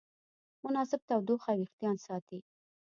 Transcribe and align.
مناسب 0.63 1.01
تودوخه 1.09 1.51
وېښتيان 1.59 1.97
ساتي. 2.05 2.39